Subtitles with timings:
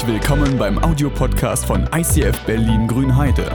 [0.00, 3.52] Herzlich willkommen beim Audiopodcast von ICF Berlin Grünheide.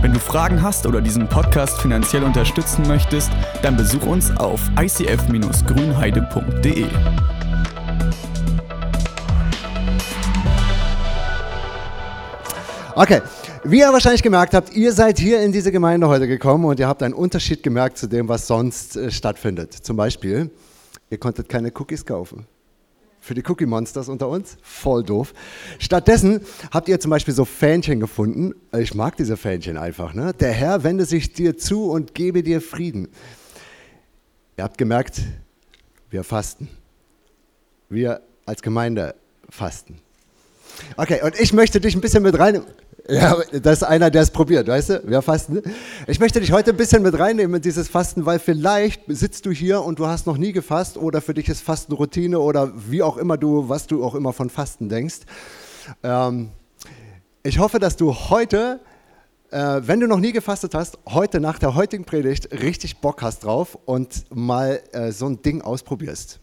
[0.00, 3.30] Wenn du Fragen hast oder diesen Podcast finanziell unterstützen möchtest,
[3.62, 6.86] dann besuch uns auf icf-grünheide.de.
[12.96, 13.22] Okay,
[13.62, 16.88] wie ihr wahrscheinlich gemerkt habt, ihr seid hier in diese Gemeinde heute gekommen und ihr
[16.88, 19.72] habt einen Unterschied gemerkt zu dem, was sonst äh, stattfindet.
[19.72, 20.50] Zum Beispiel,
[21.10, 22.48] ihr konntet keine Cookies kaufen.
[23.24, 25.32] Für die Cookie Monsters unter uns, voll doof.
[25.78, 28.52] Stattdessen habt ihr zum Beispiel so Fähnchen gefunden.
[28.76, 30.12] Ich mag diese Fähnchen einfach.
[30.12, 30.34] Ne?
[30.34, 33.08] Der Herr wende sich dir zu und gebe dir Frieden.
[34.58, 35.22] Ihr habt gemerkt,
[36.10, 36.68] wir fasten.
[37.88, 39.14] Wir als Gemeinde
[39.48, 40.02] fasten.
[40.98, 42.62] Okay, und ich möchte dich ein bisschen mit rein.
[43.08, 45.02] Ja, das ist einer, der es probiert, weißt du?
[45.04, 45.60] Wir fasten.
[46.06, 49.50] Ich möchte dich heute ein bisschen mit reinnehmen in dieses Fasten, weil vielleicht sitzt du
[49.50, 53.02] hier und du hast noch nie gefasst oder für dich ist Fasten Routine oder wie
[53.02, 55.20] auch immer du, was du auch immer von Fasten denkst.
[56.02, 56.48] Ähm,
[57.42, 58.80] ich hoffe, dass du heute,
[59.50, 63.44] äh, wenn du noch nie gefastet hast, heute nach der heutigen Predigt richtig Bock hast
[63.44, 66.40] drauf und mal äh, so ein Ding ausprobierst.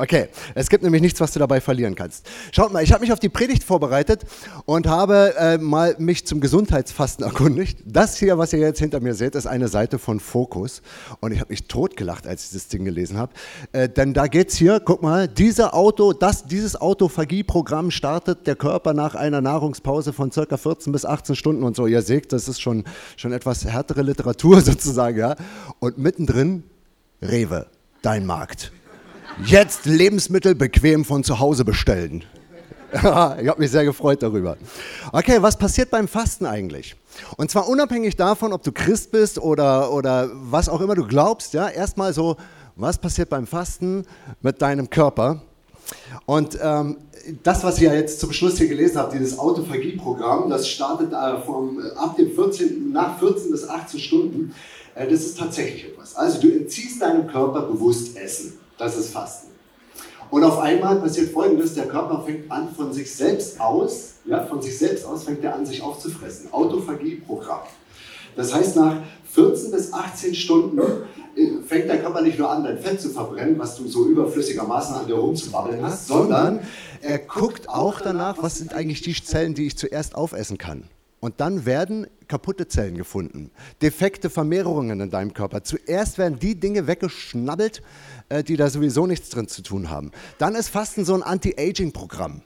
[0.00, 2.26] Okay, es gibt nämlich nichts, was du dabei verlieren kannst.
[2.52, 4.24] Schaut mal, ich habe mich auf die Predigt vorbereitet
[4.64, 7.80] und habe äh, mal mich zum Gesundheitsfasten erkundigt.
[7.84, 10.80] Das hier, was ihr jetzt hinter mir seht, ist eine Seite von Focus
[11.20, 13.34] und ich habe mich totgelacht, als ich das Ding gelesen habe.
[13.72, 18.94] Äh, denn da geht's hier, guck mal, diese Auto, das, dieses Autophagie-Programm startet der Körper
[18.94, 21.86] nach einer Nahrungspause von circa 14 bis 18 Stunden und so.
[21.86, 22.84] Ihr seht, das ist schon,
[23.18, 25.36] schon etwas härtere Literatur sozusagen, ja.
[25.78, 26.62] Und mittendrin
[27.20, 27.66] Rewe,
[28.00, 28.72] dein Markt.
[29.44, 32.24] Jetzt Lebensmittel bequem von zu Hause bestellen.
[32.92, 34.56] ich habe mich sehr gefreut darüber.
[35.12, 36.96] Okay, was passiert beim Fasten eigentlich?
[37.36, 41.54] Und zwar unabhängig davon, ob du Christ bist oder, oder was auch immer du glaubst,
[41.54, 42.36] ja, erstmal so,
[42.76, 44.04] was passiert beim Fasten
[44.42, 45.42] mit deinem Körper?
[46.26, 46.96] Und ähm,
[47.42, 51.80] das, was ihr jetzt zum Schluss hier gelesen habt, dieses Autophagie-Programm, das startet äh, vom,
[51.96, 54.54] ab dem 14, nach 14 bis 18 Stunden.
[54.94, 56.14] Äh, das ist tatsächlich etwas.
[56.14, 58.58] Also du entziehst deinem Körper bewusst Essen.
[58.80, 59.48] Das ist Fasten.
[60.30, 64.62] Und auf einmal passiert Folgendes, der Körper fängt an von sich selbst aus, ja, von
[64.62, 66.50] sich selbst aus fängt er an, sich aufzufressen.
[66.50, 67.60] Autophagie-Programm.
[68.36, 69.02] Das heißt, nach
[69.32, 73.58] 14 bis 18 Stunden äh, fängt der Körper nicht nur an, dein Fett zu verbrennen,
[73.58, 76.60] was du so überflüssigermaßen an dir rumzubabbeln hast, sondern
[77.02, 80.84] er guckt auch danach, was sind eigentlich die Zellen, die ich zuerst aufessen kann.
[81.20, 83.50] Und dann werden kaputte Zellen gefunden,
[83.82, 85.64] defekte Vermehrungen in deinem Körper.
[85.64, 87.82] Zuerst werden die Dinge weggeschnabbelt,
[88.28, 90.12] äh, die da sowieso nichts drin zu tun haben.
[90.38, 92.42] Dann ist Fasten so ein Anti-Aging-Programm.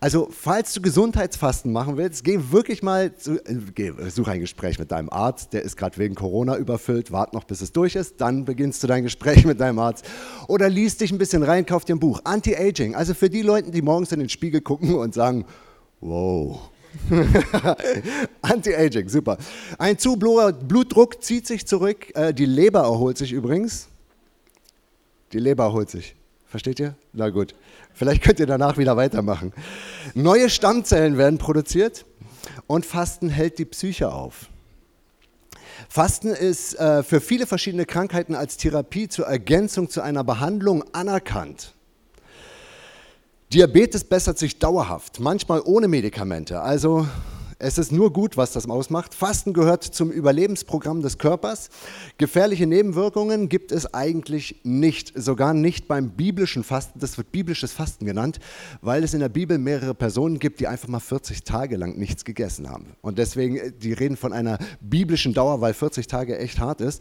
[0.00, 4.78] Also, falls du Gesundheitsfasten machen willst, geh wirklich mal, zu, äh, geh, such ein Gespräch
[4.78, 8.20] mit deinem Arzt, der ist gerade wegen Corona überfüllt, wart noch, bis es durch ist,
[8.20, 10.04] dann beginnst du dein Gespräch mit deinem Arzt.
[10.48, 12.22] Oder liest dich ein bisschen rein, kauf dir ein Buch.
[12.24, 15.44] Anti-Aging, also für die Leute, die morgens in den Spiegel gucken und sagen,
[16.00, 16.70] wow,
[18.42, 19.38] Anti-Aging, super.
[19.78, 23.88] Ein zu Blutdruck zieht sich zurück, äh, die Leber erholt sich übrigens.
[25.32, 26.14] Die Leber erholt sich.
[26.46, 26.94] Versteht ihr?
[27.12, 27.54] Na gut.
[27.92, 29.52] Vielleicht könnt ihr danach wieder weitermachen.
[30.14, 32.06] Neue Stammzellen werden produziert
[32.66, 34.46] und Fasten hält die Psyche auf.
[35.88, 41.74] Fasten ist äh, für viele verschiedene Krankheiten als Therapie zur Ergänzung zu einer Behandlung anerkannt.
[43.52, 46.60] Diabetes bessert sich dauerhaft, manchmal ohne Medikamente.
[46.60, 47.06] Also
[47.58, 49.14] es ist nur gut, was das ausmacht.
[49.14, 51.70] Fasten gehört zum Überlebensprogramm des Körpers.
[52.18, 56.98] Gefährliche Nebenwirkungen gibt es eigentlich nicht, sogar nicht beim biblischen Fasten.
[57.00, 58.38] Das wird biblisches Fasten genannt,
[58.82, 62.26] weil es in der Bibel mehrere Personen gibt, die einfach mal 40 Tage lang nichts
[62.26, 62.96] gegessen haben.
[63.00, 67.00] Und deswegen, äh, die reden von einer biblischen Dauer, weil 40 Tage echt hart ist.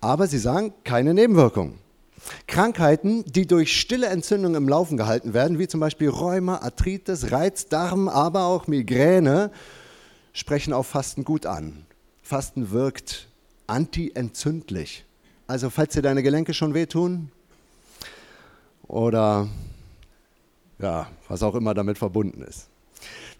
[0.00, 1.81] Aber sie sagen, keine Nebenwirkungen.
[2.46, 8.08] Krankheiten, die durch stille Entzündung im Laufen gehalten werden, wie zum Beispiel Rheuma, Arthritis, Reizdarm,
[8.08, 9.50] aber auch Migräne,
[10.32, 11.86] sprechen auf Fasten gut an.
[12.22, 13.28] Fasten wirkt
[13.66, 15.04] antientzündlich.
[15.46, 17.30] Also falls dir deine Gelenke schon wehtun
[18.86, 19.48] oder
[20.78, 22.68] ja, was auch immer damit verbunden ist.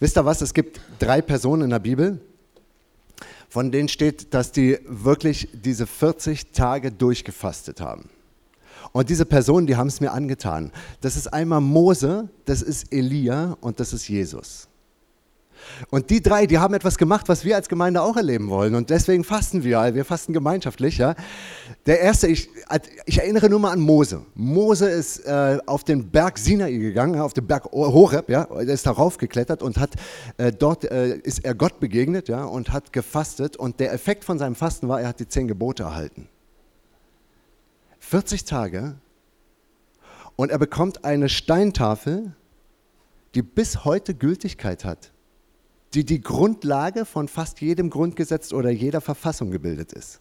[0.01, 0.41] Wisst ihr was?
[0.41, 2.21] Es gibt drei Personen in der Bibel,
[3.49, 8.09] von denen steht, dass die wirklich diese 40 Tage durchgefastet haben.
[8.91, 10.73] Und diese Personen, die haben es mir angetan.
[11.01, 14.69] Das ist einmal Mose, das ist Elia und das ist Jesus.
[15.91, 18.75] Und die drei, die haben etwas gemacht, was wir als Gemeinde auch erleben wollen.
[18.75, 19.95] Und deswegen fasten wir.
[19.95, 20.99] Wir fasten gemeinschaftlich.
[20.99, 21.15] Ja.
[21.87, 22.49] Der erste, ich,
[23.07, 24.23] ich erinnere nur mal an Mose.
[24.35, 28.29] Mose ist äh, auf den Berg Sinai gegangen, auf den Berg Horeb.
[28.29, 28.45] Ja.
[28.45, 29.91] Er ist darauf geklettert und hat
[30.39, 33.57] äh, dort äh, ist er Gott begegnet ja, und hat gefastet.
[33.57, 36.29] Und der Effekt von seinem Fasten war, er hat die zehn Gebote erhalten.
[38.13, 38.97] 40 Tage.
[40.37, 42.37] Und er bekommt eine Steintafel
[43.35, 45.13] die bis heute Gültigkeit hat,
[45.95, 50.21] die die Grundlage von fast jedem Grundgesetz oder jeder Verfassung gebildet ist.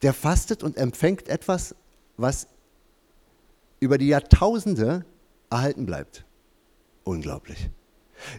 [0.00, 1.74] Der fastet und empfängt etwas,
[2.16, 2.48] was
[3.80, 5.04] über die Jahrtausende
[5.50, 6.24] erhalten bleibt.
[7.04, 7.68] Unglaublich.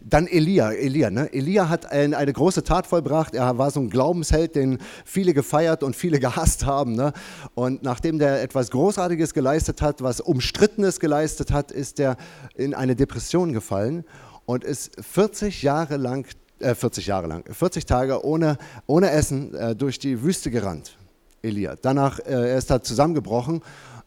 [0.03, 0.71] Dann Elia.
[0.71, 1.31] Elia, ne?
[1.33, 3.35] Elia hat ein, eine große Tat vollbracht.
[3.35, 6.93] Er war so ein Glaubensheld, den viele gefeiert und viele gehasst haben.
[6.93, 7.13] Ne?
[7.55, 12.17] Und nachdem der etwas Großartiges geleistet hat, was Umstrittenes geleistet hat, ist er
[12.55, 14.05] in eine Depression gefallen
[14.45, 16.25] und ist 40 Jahre lang,
[16.59, 20.97] äh, 40 Jahre lang, 40 Tage ohne, ohne Essen äh, durch die Wüste gerannt.
[21.41, 21.75] Elia.
[21.81, 23.61] Danach äh, er ist er zusammengebrochen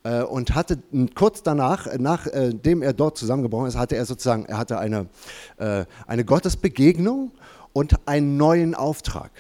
[0.05, 0.79] und hatte
[1.15, 5.07] kurz danach, nachdem er dort zusammengebrochen ist, hatte er sozusagen, er hatte eine,
[5.59, 7.31] äh, eine Gottesbegegnung
[7.73, 9.31] und einen neuen Auftrag.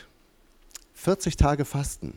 [0.95, 2.15] 40 Tage Fasten.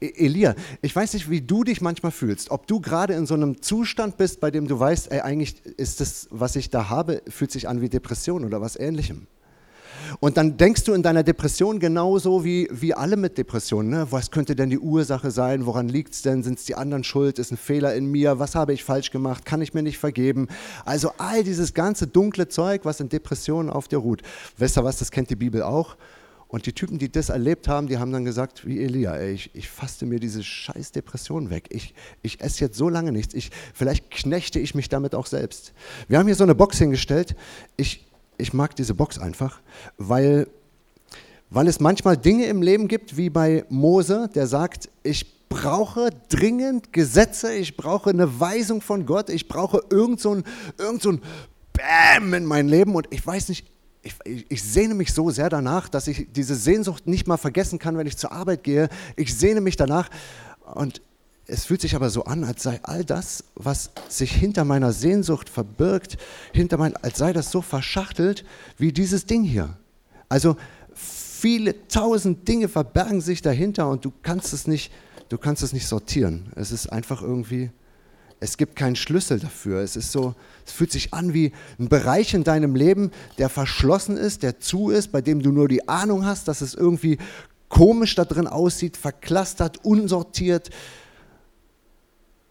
[0.00, 3.34] E, Elia, ich weiß nicht, wie du dich manchmal fühlst, ob du gerade in so
[3.34, 7.22] einem Zustand bist, bei dem du weißt, ey, eigentlich ist das, was ich da habe,
[7.28, 9.26] fühlt sich an wie Depression oder was ähnlichem.
[10.20, 13.90] Und dann denkst du in deiner Depression genauso wie, wie alle mit Depressionen.
[13.90, 14.06] Ne?
[14.10, 15.66] Was könnte denn die Ursache sein?
[15.66, 16.42] Woran liegt es denn?
[16.42, 17.38] Sind es die anderen schuld?
[17.38, 18.38] Ist ein Fehler in mir?
[18.38, 19.44] Was habe ich falsch gemacht?
[19.44, 20.48] Kann ich mir nicht vergeben?
[20.84, 24.22] Also all dieses ganze dunkle Zeug, was in Depressionen auf dir ruht.
[24.58, 25.96] Weißt du was, das kennt die Bibel auch.
[26.54, 29.50] Und die Typen, die das erlebt haben, die haben dann gesagt, wie Elia, ey, ich,
[29.54, 31.66] ich faste mir diese scheiß Depression weg.
[31.70, 33.34] Ich, ich esse jetzt so lange nichts.
[33.34, 35.72] Ich, vielleicht knechte ich mich damit auch selbst.
[36.06, 37.34] Wir haben hier so eine Box hingestellt.
[37.76, 38.06] Ich,
[38.38, 39.60] ich mag diese Box einfach,
[39.96, 40.48] weil,
[41.50, 46.92] weil es manchmal Dinge im Leben gibt, wie bei Mose, der sagt, ich brauche dringend
[46.92, 50.44] Gesetze, ich brauche eine Weisung von Gott, ich brauche irgend so ein,
[50.78, 51.20] irgend so ein
[51.72, 53.66] Bäm in mein Leben und ich weiß nicht,
[54.02, 57.78] ich, ich, ich, sehne mich so sehr danach, dass ich diese Sehnsucht nicht mal vergessen
[57.78, 58.90] kann, wenn ich zur Arbeit gehe.
[59.16, 60.10] Ich sehne mich danach
[60.74, 61.00] und
[61.46, 65.48] es fühlt sich aber so an, als sei all das, was sich hinter meiner Sehnsucht
[65.48, 66.16] verbirgt,
[66.52, 68.44] hinter mein, als sei das so verschachtelt
[68.78, 69.76] wie dieses Ding hier.
[70.28, 70.56] Also
[70.94, 74.90] viele tausend Dinge verbergen sich dahinter und du kannst es nicht,
[75.28, 76.50] du kannst es nicht sortieren.
[76.56, 77.70] Es ist einfach irgendwie,
[78.40, 79.80] es gibt keinen Schlüssel dafür.
[79.80, 84.16] Es ist so, es fühlt sich an wie ein Bereich in deinem Leben, der verschlossen
[84.16, 87.18] ist, der zu ist, bei dem du nur die Ahnung hast, dass es irgendwie
[87.68, 90.70] komisch da drin aussieht, verklastert, unsortiert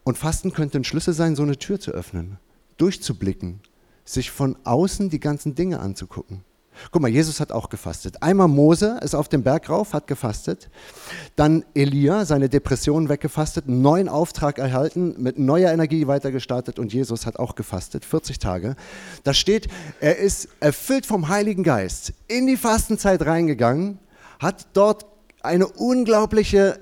[0.03, 2.37] und Fasten könnte ein Schlüssel sein, so eine Tür zu öffnen,
[2.77, 3.61] durchzublicken,
[4.05, 6.43] sich von außen die ganzen Dinge anzugucken.
[6.91, 8.21] Guck mal, Jesus hat auch gefastet.
[8.21, 10.69] Einmal Mose ist auf dem Berg rauf, hat gefastet.
[11.35, 17.25] Dann Elia, seine Depression weggefastet, einen neuen Auftrag erhalten, mit neuer Energie weitergestartet und Jesus
[17.25, 18.75] hat auch gefastet, 40 Tage.
[19.23, 19.67] Da steht,
[19.99, 23.99] er ist erfüllt vom Heiligen Geist in die Fastenzeit reingegangen,
[24.39, 25.05] hat dort
[25.41, 26.79] eine unglaubliche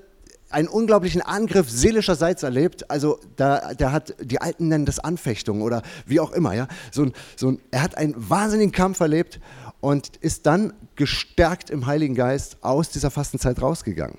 [0.54, 2.90] einen unglaublichen Angriff seelischerseits erlebt.
[2.90, 6.54] Also da, der hat, die Alten nennen das Anfechtung oder wie auch immer.
[6.54, 6.68] Ja?
[6.92, 9.40] So ein, so ein, er hat einen wahnsinnigen Kampf erlebt
[9.80, 14.18] und ist dann gestärkt im Heiligen Geist aus dieser Fastenzeit rausgegangen.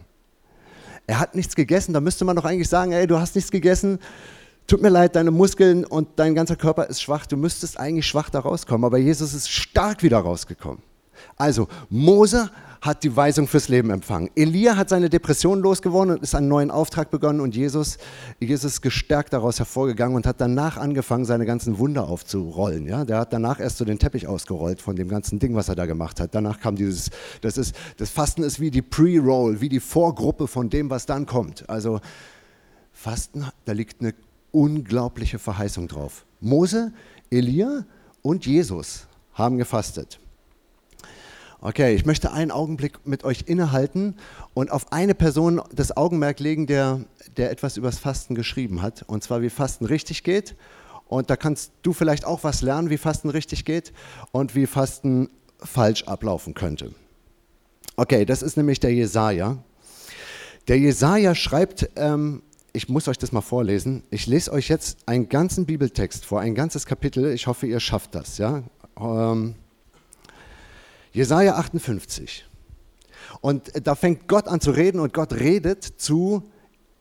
[1.07, 3.99] Er hat nichts gegessen, da müsste man doch eigentlich sagen, ey, du hast nichts gegessen,
[4.67, 8.31] tut mir leid, deine Muskeln und dein ganzer Körper ist schwach, du müsstest eigentlich schwach
[8.31, 10.83] da rauskommen, aber Jesus ist stark wieder rausgekommen.
[11.37, 12.51] Also Mose
[12.83, 14.29] hat die Weisung fürs Leben empfangen.
[14.35, 17.97] Elia hat seine Depression losgeworden und ist einen neuen Auftrag begonnen und Jesus,
[18.41, 22.89] Jesus ist gestärkt daraus hervorgegangen und hat danach angefangen, seine ganzen Wunder aufzurollen.
[22.89, 23.05] Ja?
[23.05, 25.87] Der hat danach erst so den Teppich ausgerollt von dem ganzen Ding, was er da
[25.87, 26.35] gemacht hat.
[26.35, 27.11] Danach kam dieses,
[27.41, 31.25] das ist, das Fasten ist wie die Pre-Roll, wie die Vorgruppe von dem, was dann
[31.25, 31.71] kommt.
[31.71, 32.01] Also
[32.93, 34.13] Fasten, da liegt eine
[34.51, 36.27] unglaubliche Verheißung drauf.
[36.41, 36.93] Mose,
[37.31, 37.85] Elia
[38.23, 40.19] und Jesus haben gefastet.
[41.65, 44.17] Okay, ich möchte einen Augenblick mit euch innehalten
[44.53, 47.05] und auf eine Person das Augenmerk legen, der,
[47.37, 49.05] der etwas übers Fasten geschrieben hat.
[49.07, 50.57] Und zwar, wie Fasten richtig geht.
[51.07, 53.93] Und da kannst du vielleicht auch was lernen, wie Fasten richtig geht
[54.33, 56.97] und wie Fasten falsch ablaufen könnte.
[57.95, 59.59] Okay, das ist nämlich der Jesaja.
[60.67, 62.43] Der Jesaja schreibt, ähm,
[62.73, 64.03] ich muss euch das mal vorlesen.
[64.11, 67.33] Ich lese euch jetzt einen ganzen Bibeltext vor, ein ganzes Kapitel.
[67.33, 68.39] Ich hoffe, ihr schafft das.
[68.39, 68.65] Ja?
[68.99, 69.55] Ähm,
[71.13, 72.47] Jesaja 58.
[73.41, 76.43] Und da fängt Gott an zu reden und Gott redet zu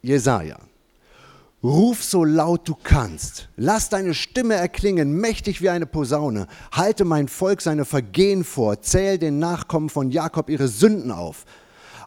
[0.02, 0.60] Jesaja.
[1.64, 3.50] Ruf so laut du kannst.
[3.56, 6.48] Lass deine Stimme erklingen, mächtig wie eine Posaune.
[6.72, 8.82] Halte mein Volk seine Vergehen vor.
[8.82, 11.46] Zähl den Nachkommen von Jakob ihre Sünden auf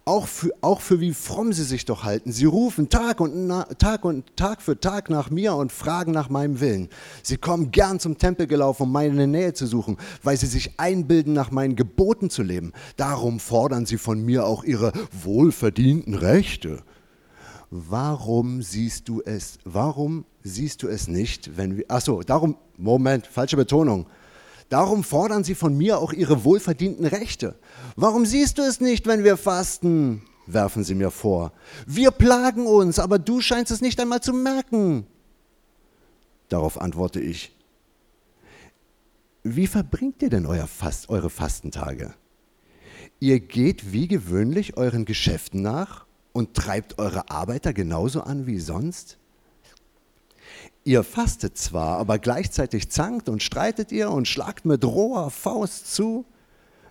[0.05, 2.33] auch für, auch für wie fromm sie sich doch halten.
[2.33, 6.29] Sie rufen Tag und, na, Tag und Tag für Tag nach mir und fragen nach
[6.29, 6.89] meinem Willen.
[7.23, 11.33] Sie kommen gern zum Tempel gelaufen, um meine Nähe zu suchen, weil sie sich einbilden,
[11.33, 12.73] nach meinen Geboten zu leben.
[12.97, 14.93] Darum fordern sie von mir auch ihre
[15.23, 16.83] wohlverdienten Rechte.
[17.71, 19.59] Warum siehst du es?
[19.65, 21.85] Warum siehst du es nicht, wenn wir.
[21.89, 24.07] Achso, darum, Moment, falsche Betonung.
[24.75, 27.55] Darum fordern sie von mir auch ihre wohlverdienten Rechte.
[27.95, 30.23] Warum siehst du es nicht, wenn wir fasten?
[30.47, 31.53] werfen sie mir vor.
[31.87, 35.07] Wir plagen uns, aber du scheinst es nicht einmal zu merken.
[36.49, 37.57] Darauf antworte ich,
[39.45, 42.13] wie verbringt ihr denn euer Fast, eure Fastentage?
[43.21, 49.19] Ihr geht wie gewöhnlich euren Geschäften nach und treibt eure Arbeiter genauso an wie sonst?
[50.85, 56.27] Ihr fastet zwar, aber gleichzeitig zankt und streitet ihr und schlagt mit roher Faust zu.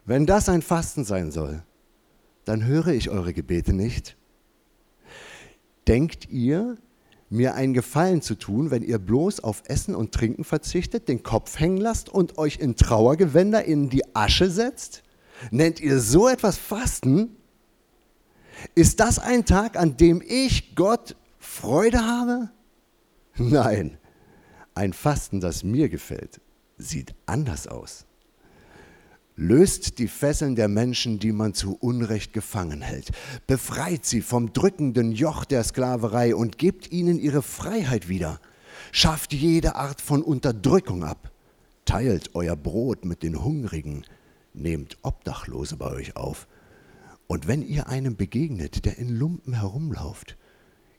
[0.05, 1.61] Wenn das ein Fasten sein soll,
[2.43, 4.17] dann höre ich eure Gebete nicht.
[5.87, 6.77] Denkt ihr,
[7.29, 11.59] mir einen Gefallen zu tun, wenn ihr bloß auf Essen und Trinken verzichtet, den Kopf
[11.59, 15.03] hängen lasst und euch in Trauergewänder in die Asche setzt?
[15.51, 17.35] Nennt ihr so etwas Fasten?
[18.75, 22.49] Ist das ein Tag, an dem ich Gott Freude habe?
[23.37, 23.97] Nein,
[24.75, 26.39] ein Fasten, das mir gefällt,
[26.77, 28.05] sieht anders aus.
[29.35, 33.09] Löst die Fesseln der Menschen, die man zu Unrecht gefangen hält.
[33.47, 38.39] Befreit sie vom drückenden Joch der Sklaverei und gebt ihnen ihre Freiheit wieder.
[38.91, 41.31] Schafft jede Art von Unterdrückung ab.
[41.85, 44.05] Teilt euer Brot mit den Hungrigen.
[44.53, 46.47] Nehmt Obdachlose bei euch auf.
[47.25, 50.37] Und wenn ihr einem begegnet, der in Lumpen herumlauft,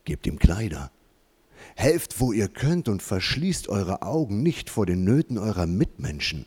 [0.05, 0.91] gebt ihm Kleider
[1.77, 6.47] Helft, wo ihr könnt und verschließt eure Augen nicht vor den Nöten eurer Mitmenschen.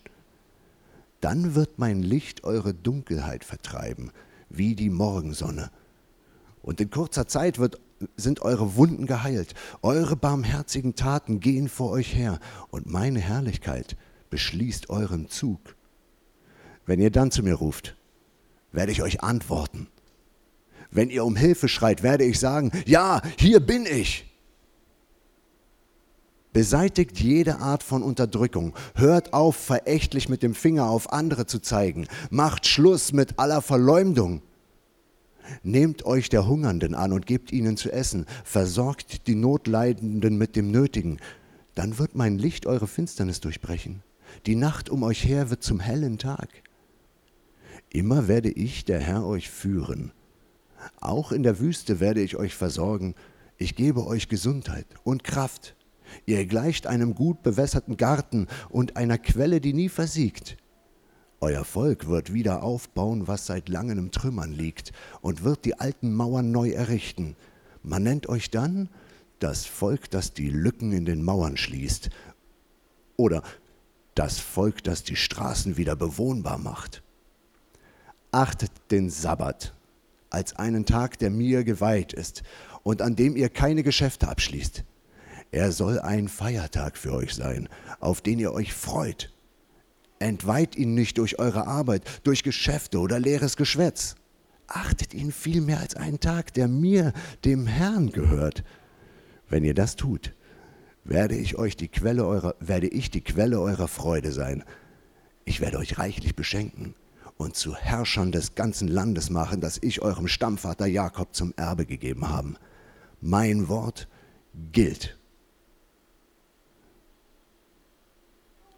[1.21, 4.11] Dann wird mein Licht eure Dunkelheit vertreiben,
[4.49, 5.71] wie die Morgensonne.
[6.61, 7.79] Und in kurzer Zeit wird,
[8.15, 13.97] sind eure Wunden geheilt, eure barmherzigen Taten gehen vor euch her, und meine Herrlichkeit
[14.29, 15.75] beschließt euren Zug.
[16.85, 17.95] Wenn ihr dann zu mir ruft,
[18.71, 19.87] werde ich euch antworten.
[20.91, 24.26] Wenn ihr um Hilfe schreit, werde ich sagen, ja, hier bin ich.
[26.57, 28.73] Beseitigt jede Art von Unterdrückung.
[28.95, 32.07] Hört auf, verächtlich mit dem Finger auf andere zu zeigen.
[32.31, 34.41] Macht Schluss mit aller Verleumdung.
[35.61, 38.25] Nehmt euch der Hungernden an und gebt ihnen zu essen.
[38.43, 41.19] Versorgt die Notleidenden mit dem Nötigen.
[41.75, 44.01] Dann wird mein Licht eure Finsternis durchbrechen.
[44.47, 46.49] Die Nacht um euch her wird zum hellen Tag.
[47.91, 50.11] Immer werde ich, der Herr, euch führen.
[51.01, 53.13] Auch in der Wüste werde ich euch versorgen.
[53.59, 55.76] Ich gebe euch Gesundheit und Kraft.
[56.25, 60.57] Ihr gleicht einem gut bewässerten Garten und einer Quelle, die nie versiegt.
[61.39, 66.13] Euer Volk wird wieder aufbauen, was seit langem im Trümmern liegt, und wird die alten
[66.13, 67.35] Mauern neu errichten.
[67.83, 68.89] Man nennt euch dann
[69.39, 72.09] das Volk, das die Lücken in den Mauern schließt,
[73.17, 73.43] oder
[74.15, 77.03] das Volk, das die Straßen wieder bewohnbar macht.
[78.31, 79.73] Achtet den Sabbat
[80.29, 82.43] als einen Tag, der mir geweiht ist
[82.83, 84.83] und an dem ihr keine Geschäfte abschließt.
[85.51, 89.33] Er soll ein Feiertag für euch sein, auf den ihr euch freut.
[90.19, 94.15] Entweiht ihn nicht durch eure Arbeit, durch Geschäfte oder leeres Geschwätz.
[94.67, 97.13] Achtet ihn vielmehr als einen Tag, der mir,
[97.45, 98.63] dem Herrn, gehört.
[99.47, 100.33] Wenn ihr das tut,
[101.05, 104.63] werde ich euch die Quelle eurer, werde ich die Quelle eurer Freude sein.
[105.45, 106.95] Ich werde euch reichlich beschenken
[107.37, 112.27] und zu Herrschern des ganzen Landes machen, das ich eurem Stammvater Jakob zum Erbe gegeben
[112.27, 112.55] habe.
[113.21, 114.09] Mein Wort
[114.71, 115.16] gilt.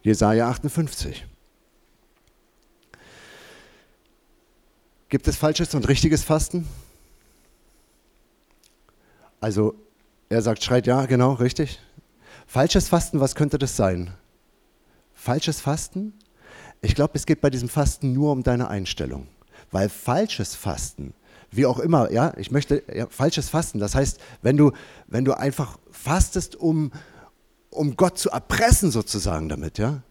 [0.02, 1.26] Jesaja 58.
[5.10, 6.68] Gibt es falsches und richtiges Fasten?
[9.42, 9.76] Also,
[10.30, 11.80] er sagt, schreit ja, genau, richtig.
[12.46, 14.14] Falsches Fasten, was könnte das sein?
[15.14, 16.14] Falsches Fasten?
[16.82, 19.28] Ich glaube, es geht bei diesem Fasten nur um deine Einstellung.
[19.72, 21.14] Weil falsches Fasten,
[21.52, 24.72] wie auch immer, ja, ich möchte, ja, falsches Fasten, das heißt, wenn du,
[25.08, 26.92] wenn du einfach fastest, um,
[27.70, 30.02] um Gott zu erpressen sozusagen damit, ja.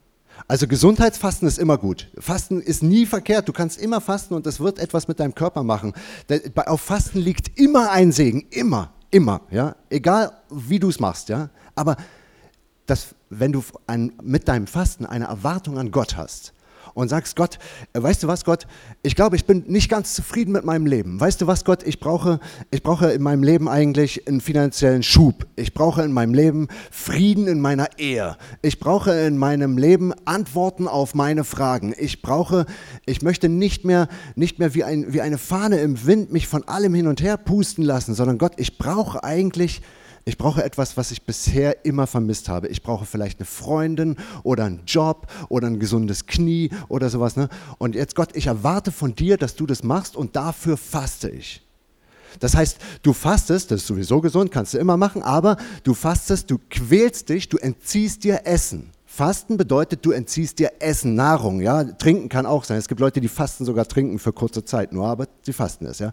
[0.47, 2.09] Also Gesundheitsfasten ist immer gut.
[2.19, 3.49] Fasten ist nie verkehrt.
[3.49, 5.93] Du kannst immer fasten und das wird etwas mit deinem Körper machen.
[6.67, 9.75] Auf Fasten liegt immer ein Segen, immer, immer, ja.
[9.91, 11.51] Egal wie du es machst, ja.
[11.75, 11.97] Aber
[12.87, 16.53] das, wenn du ein, mit deinem Fasten eine Erwartung an Gott hast,
[16.99, 17.61] und sagst, Gott,
[17.93, 18.67] äh, weißt du was, Gott,
[19.03, 21.21] ich glaube, ich bin nicht ganz zufrieden mit meinem Leben.
[21.21, 22.41] Weißt du was, Gott, ich brauche,
[22.73, 25.47] ich brauche in meinem Leben eigentlich einen finanziellen Schub.
[25.55, 28.37] Ich brauche in meinem Leben Frieden in meiner Ehe.
[28.63, 31.95] Ich brauche in meinem Leben Antworten auf meine Fragen.
[31.97, 32.67] Ich brauche,
[33.07, 36.67] ich möchte nicht mehr, nicht mehr wie, ein, wie eine Fahne im Wind mich von
[36.67, 39.83] allem hin und her pusten lassen, sondern Gott, ich brauche eigentlich
[40.29, 42.69] ich brauche etwas, was ich bisher immer vermisst habe.
[42.69, 47.37] Ich brauche vielleicht eine Freundin oder einen Job oder ein gesundes Knie oder sowas.
[47.37, 47.49] Ne?
[47.79, 51.67] Und jetzt, Gott, ich erwarte von dir, dass du das machst und dafür faste ich.
[52.41, 56.51] Das heißt, du fastest, das ist sowieso gesund, kannst du immer machen, aber du fastest,
[56.51, 61.83] du quälst dich, du entziehst dir Essen Fasten bedeutet, du entziehst dir Essen, Nahrung, ja.
[61.83, 62.79] Trinken kann auch sein.
[62.79, 65.99] Es gibt Leute, die fasten sogar trinken für kurze Zeit nur, aber sie fasten es,
[65.99, 66.13] ja.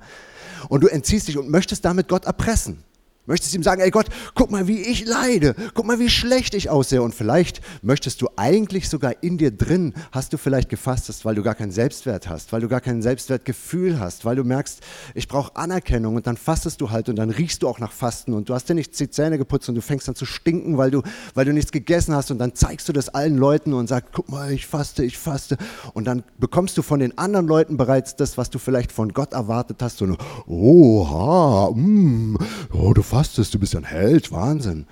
[0.69, 2.83] Und du entziehst dich und möchtest damit Gott erpressen.
[3.27, 6.69] Möchtest ihm sagen, ey Gott, guck mal, wie ich leide, guck mal, wie schlecht ich
[6.69, 7.01] aussehe.
[7.01, 11.41] Und vielleicht möchtest du eigentlich sogar in dir drin, hast du vielleicht gefastet, weil du
[11.41, 14.81] gar keinen Selbstwert hast, weil du gar kein Selbstwertgefühl hast, weil du merkst,
[15.15, 18.33] ich brauche Anerkennung und dann fastest du halt und dann riechst du auch nach Fasten
[18.33, 20.91] und du hast dir nicht die Zähne geputzt und du fängst dann zu stinken, weil
[20.91, 21.01] du,
[21.33, 24.29] weil du nichts gegessen hast und dann zeigst du das allen Leuten und sagst, guck
[24.29, 25.57] mal, ich faste, ich faste.
[25.93, 29.33] Und dann bekommst du von den anderen Leuten bereits das, was du vielleicht von Gott
[29.33, 32.37] erwartet hast, so eine, oha, mm,
[32.73, 33.14] oh, du fastest,
[33.53, 34.87] du bist ja ein Held, Wahnsinn.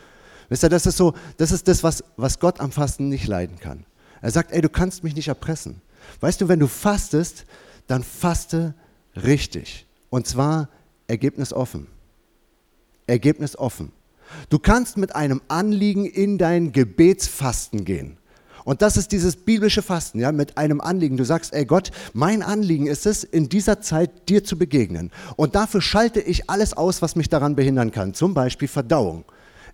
[0.50, 3.60] Wisst ihr, das ist so, das ist das, was, was Gott am Fasten nicht leiden
[3.60, 3.86] kann.
[4.22, 5.82] Er sagt, ey, du kannst mich nicht erpressen.
[6.20, 7.46] Weißt du, wenn du fastest,
[7.88, 8.74] dann faste
[9.16, 9.88] richtig.
[10.10, 10.70] Und zwar
[11.08, 11.88] ergebnisoffen.
[13.08, 13.92] Ergebnisoffen.
[14.50, 18.18] Du kannst mit einem Anliegen in dein Gebetsfasten gehen.
[18.66, 21.18] Und das ist dieses biblische Fasten, ja, mit einem Anliegen.
[21.18, 25.12] Du sagst, ey Gott, mein Anliegen ist es, in dieser Zeit dir zu begegnen.
[25.36, 28.14] Und dafür schalte ich alles aus, was mich daran behindern kann.
[28.14, 29.26] Zum Beispiel Verdauung.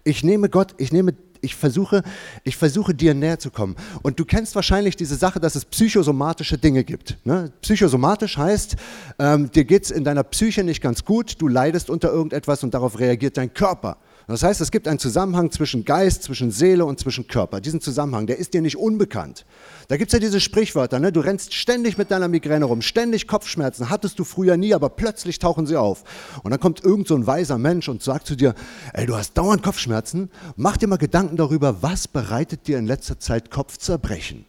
[0.04, 2.04] Ich nehme Gott, ich nehme ich versuche,
[2.44, 3.76] ich versuche dir näher zu kommen.
[4.02, 7.18] Und du kennst wahrscheinlich diese Sache, dass es psychosomatische Dinge gibt.
[7.24, 7.52] Ne?
[7.62, 8.76] Psychosomatisch heißt,
[9.20, 12.74] ähm, dir geht es in deiner Psyche nicht ganz gut, du leidest unter irgendetwas und
[12.74, 13.98] darauf reagiert dein Körper.
[14.30, 17.60] Das heißt, es gibt einen Zusammenhang zwischen Geist, zwischen Seele und zwischen Körper.
[17.60, 19.44] Diesen Zusammenhang, der ist dir nicht unbekannt.
[19.88, 21.12] Da gibt es ja diese Sprichwörter, ne?
[21.12, 25.40] du rennst ständig mit deiner Migräne rum, ständig Kopfschmerzen, hattest du früher nie, aber plötzlich
[25.40, 26.04] tauchen sie auf.
[26.44, 28.54] Und dann kommt irgend so ein weiser Mensch und sagt zu dir,
[28.94, 33.20] ey, du hast dauernd Kopfschmerzen, mach dir mal Gedanken darüber, was bereitet dir in letzter
[33.20, 34.46] Zeit Kopfzerbrechen?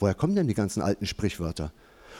[0.00, 1.72] Woher kommen denn die ganzen alten Sprichwörter?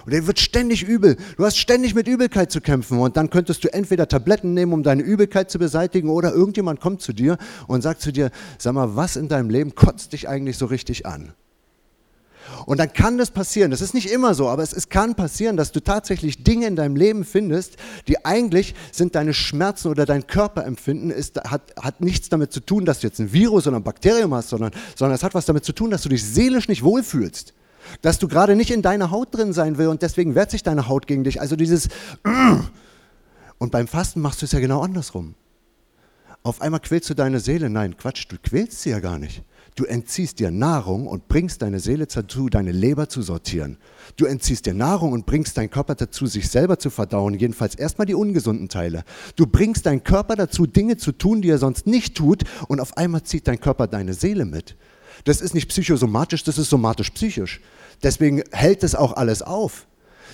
[0.04, 1.16] Und dir wird ständig übel.
[1.36, 2.98] Du hast ständig mit Übelkeit zu kämpfen.
[2.98, 7.00] Und dann könntest du entweder Tabletten nehmen, um deine Übelkeit zu beseitigen, oder irgendjemand kommt
[7.00, 10.58] zu dir und sagt zu dir, sag mal, was in deinem Leben kotzt dich eigentlich
[10.58, 11.32] so richtig an?
[12.66, 15.56] Und dann kann das passieren, das ist nicht immer so, aber es, es, kann passieren,
[15.56, 20.26] dass du tatsächlich Dinge in deinem Leben findest, die eigentlich sind deine Schmerzen oder dein
[20.26, 23.82] Körperempfinden, ist, hat, hat nichts damit zu tun, dass du jetzt ein Virus oder ein
[23.82, 26.82] Bakterium hast, sondern, sondern es hat was damit zu tun, dass du dich seelisch nicht
[26.82, 27.54] wohlfühlst
[28.02, 30.88] dass du gerade nicht in deiner Haut drin sein will und deswegen wehrt sich deine
[30.88, 31.40] Haut gegen dich.
[31.40, 31.88] Also dieses
[33.58, 35.34] und beim Fasten machst du es ja genau andersrum.
[36.42, 37.70] Auf einmal quälst du deine Seele.
[37.70, 39.42] Nein, Quatsch, du quälst sie ja gar nicht.
[39.76, 43.78] Du entziehst dir Nahrung und bringst deine Seele dazu, deine Leber zu sortieren.
[44.16, 48.06] Du entziehst dir Nahrung und bringst deinen Körper dazu, sich selber zu verdauen, jedenfalls erstmal
[48.06, 49.02] die ungesunden Teile.
[49.34, 52.96] Du bringst deinen Körper dazu, Dinge zu tun, die er sonst nicht tut, und auf
[52.96, 54.76] einmal zieht dein Körper deine Seele mit.
[55.24, 57.60] Das ist nicht psychosomatisch, das ist somatisch-psychisch.
[58.02, 59.86] Deswegen hält es auch alles auf,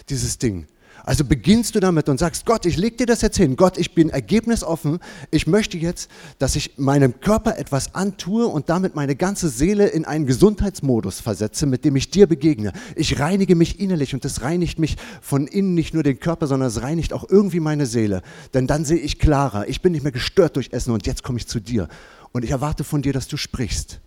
[0.09, 0.67] dieses Ding.
[1.05, 3.57] Also beginnst du damit und sagst, Gott, ich leg dir das jetzt hin.
[3.57, 4.99] Gott, ich bin ergebnisoffen.
[5.31, 10.05] Ich möchte jetzt, dass ich meinem Körper etwas antue und damit meine ganze Seele in
[10.05, 12.73] einen Gesundheitsmodus versetze, mit dem ich dir begegne.
[12.97, 16.69] Ich reinige mich innerlich und das reinigt mich von innen nicht nur den Körper, sondern
[16.69, 18.23] es reinigt auch irgendwie meine Seele.
[18.53, 19.69] Denn dann sehe ich klarer.
[19.69, 21.89] Ich bin nicht mehr gestört durch Essen und jetzt komme ich zu dir.
[22.33, 24.01] Und ich erwarte von dir, dass du sprichst.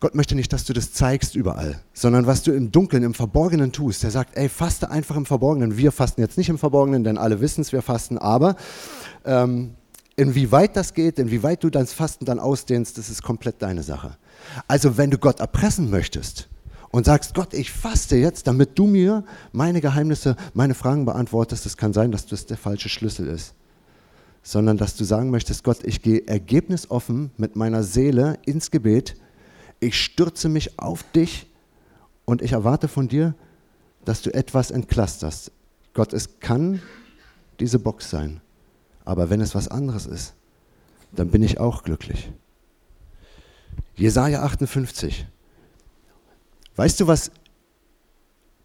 [0.00, 3.70] Gott möchte nicht, dass du das zeigst überall, sondern was du im Dunkeln, im Verborgenen
[3.70, 4.02] tust.
[4.02, 5.76] Er sagt, ey, faste einfach im Verborgenen.
[5.76, 8.56] Wir fasten jetzt nicht im Verborgenen, denn alle wissen es, wir fasten, aber
[9.26, 9.74] ähm,
[10.16, 14.16] inwieweit das geht, inwieweit du dein Fasten dann ausdehnst, das ist komplett deine Sache.
[14.66, 16.48] Also wenn du Gott erpressen möchtest
[16.90, 21.76] und sagst, Gott, ich faste jetzt, damit du mir meine Geheimnisse, meine Fragen beantwortest, das
[21.76, 23.54] kann sein, dass das der falsche Schlüssel ist
[24.42, 29.16] sondern dass du sagen möchtest, Gott, ich gehe ergebnisoffen mit meiner Seele ins Gebet,
[29.80, 31.46] ich stürze mich auf dich
[32.24, 33.34] und ich erwarte von dir,
[34.04, 35.50] dass du etwas entklasterst.
[35.94, 36.80] Gott, es kann
[37.58, 38.40] diese Box sein,
[39.04, 40.34] aber wenn es was anderes ist,
[41.12, 42.30] dann bin ich auch glücklich.
[43.96, 45.26] Jesaja 58.
[46.76, 47.30] Weißt du, was,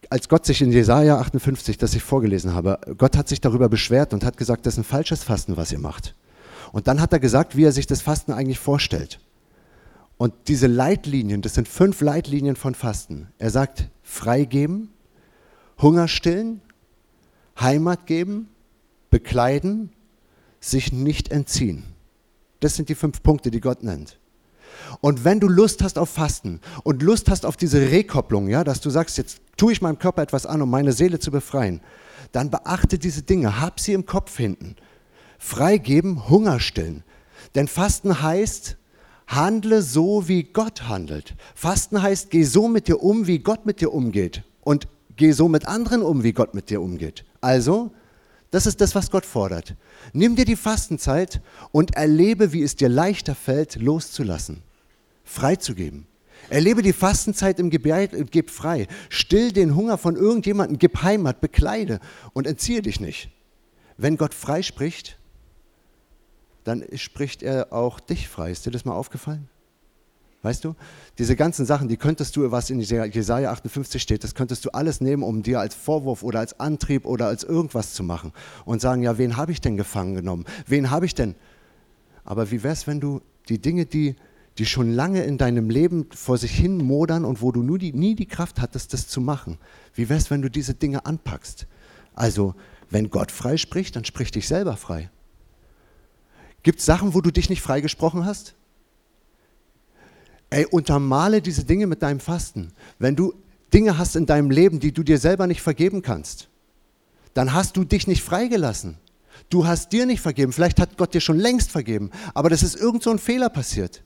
[0.09, 4.13] als Gott sich in Jesaja 58, das ich vorgelesen habe, Gott hat sich darüber beschwert
[4.13, 6.15] und hat gesagt, das ist ein falsches Fasten, was ihr macht.
[6.71, 9.19] Und dann hat er gesagt, wie er sich das Fasten eigentlich vorstellt.
[10.17, 13.27] Und diese Leitlinien, das sind fünf Leitlinien von Fasten.
[13.37, 14.89] Er sagt, freigeben,
[15.81, 16.61] Hunger stillen,
[17.59, 18.49] Heimat geben,
[19.09, 19.91] bekleiden,
[20.59, 21.83] sich nicht entziehen.
[22.61, 24.17] Das sind die fünf Punkte, die Gott nennt.
[25.01, 28.81] Und wenn du Lust hast auf Fasten und Lust hast auf diese Rekopplung, ja, dass
[28.81, 31.81] du sagst, jetzt tue ich meinem Körper etwas an, um meine Seele zu befreien,
[32.31, 34.75] dann beachte diese Dinge, hab sie im Kopf hinten.
[35.37, 37.03] Freigeben, Hunger stillen.
[37.53, 38.77] Denn Fasten heißt,
[39.27, 41.35] handle so, wie Gott handelt.
[41.53, 44.43] Fasten heißt, geh so mit dir um, wie Gott mit dir umgeht.
[44.61, 47.25] Und geh so mit anderen um, wie Gott mit dir umgeht.
[47.41, 47.91] Also,
[48.51, 49.75] das ist das, was Gott fordert.
[50.13, 54.61] Nimm dir die Fastenzeit und erlebe, wie es dir leichter fällt, loszulassen,
[55.23, 56.07] freizugeben.
[56.49, 58.87] Erlebe die Fastenzeit im Gebet und gib frei.
[59.09, 61.99] Still den Hunger von irgendjemandem, gib Heimat, bekleide
[62.33, 63.29] und entziehe dich nicht.
[63.97, 65.17] Wenn Gott frei spricht,
[66.65, 68.51] dann spricht er auch dich frei.
[68.51, 69.47] Ist dir das mal aufgefallen?
[70.41, 70.75] Weißt du,
[71.17, 75.01] diese ganzen Sachen, die könntest du, was in Jesaja 58 steht, das könntest du alles
[75.01, 78.31] nehmen, um dir als Vorwurf oder als Antrieb oder als irgendwas zu machen
[78.63, 80.45] und sagen, ja, wen habe ich denn gefangen genommen?
[80.67, 81.33] Wen habe ich denn?
[82.25, 84.15] Aber wie wäre es, wenn du die Dinge, die,
[84.59, 87.93] die schon lange in deinem Leben vor sich hin modern und wo du nur die,
[87.93, 89.57] nie die Kraft hattest, das zu machen,
[89.95, 91.65] wie wäre es, wenn du diese Dinge anpackst?
[92.13, 92.53] Also,
[92.91, 95.09] wenn Gott frei spricht, dann sprich dich selber frei.
[96.65, 98.55] Gibt es Sachen, wo du dich nicht freigesprochen hast?
[100.49, 102.71] Ey, untermale diese Dinge mit deinem Fasten.
[102.97, 103.35] Wenn du
[103.71, 106.47] Dinge hast in deinem Leben, die du dir selber nicht vergeben kannst,
[107.35, 108.97] dann hast du dich nicht freigelassen.
[109.51, 110.53] Du hast dir nicht vergeben.
[110.53, 114.01] Vielleicht hat Gott dir schon längst vergeben, aber das ist irgend so ein Fehler passiert.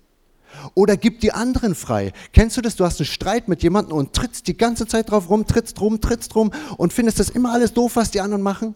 [0.74, 2.12] Oder gib die anderen frei.
[2.34, 2.76] Kennst du das?
[2.76, 6.02] Du hast einen Streit mit jemandem und trittst die ganze Zeit drauf rum, trittst rum,
[6.02, 8.76] trittst rum und findest das immer alles doof, was die anderen machen.